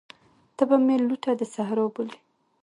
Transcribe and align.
ته 0.55 0.63
به 0.69 0.77
مي 0.85 0.95
لوټه 1.07 1.31
د 1.39 1.41
صحرا 1.53 1.85
بولې 1.93 2.17